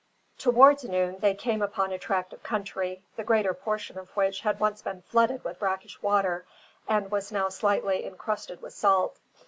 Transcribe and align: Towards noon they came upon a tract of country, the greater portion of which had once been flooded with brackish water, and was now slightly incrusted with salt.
Towards 0.39 0.83
noon 0.83 1.17
they 1.19 1.35
came 1.35 1.61
upon 1.61 1.91
a 1.91 1.99
tract 1.99 2.33
of 2.33 2.41
country, 2.41 3.03
the 3.17 3.23
greater 3.23 3.53
portion 3.53 3.99
of 3.99 4.09
which 4.17 4.39
had 4.39 4.59
once 4.59 4.81
been 4.81 5.03
flooded 5.03 5.43
with 5.43 5.59
brackish 5.59 6.01
water, 6.01 6.43
and 6.87 7.11
was 7.11 7.31
now 7.31 7.49
slightly 7.49 8.03
incrusted 8.03 8.63
with 8.63 8.73
salt. 8.73 9.19